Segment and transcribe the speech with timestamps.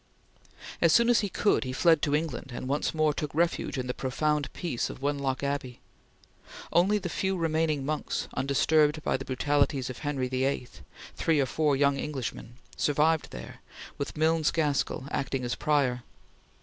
[0.81, 3.85] As soon as he could, he fled to England and once more took refuge in
[3.85, 5.79] the profound peace of Wenlock Abbey.
[6.73, 10.69] Only the few remaining monks, undisturbed by the brutalities of Henry VIII
[11.15, 13.61] three or four young Englishmen survived there,
[13.99, 16.01] with Milnes Gaskell acting as Prior.